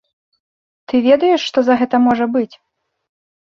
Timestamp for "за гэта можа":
1.69-2.25